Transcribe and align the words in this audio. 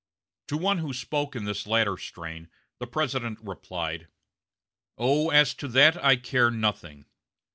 To 0.47 0.57
one 0.57 0.79
who 0.79 0.93
spoke 0.95 1.35
in 1.35 1.45
this 1.45 1.67
latter 1.67 1.95
strain 1.95 2.49
the 2.79 2.87
President 2.87 3.37
replied: 3.39 4.07
"Oh, 4.97 5.29
as 5.29 5.53
to 5.53 5.67
that 5.67 6.03
I 6.03 6.15
care 6.15 6.49
nothing. 6.49 7.05